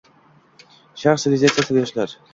Sharq 1.03 1.23
sivilizatsiyasi 1.25 1.79
va 1.79 1.85
yoshlar 1.85 2.21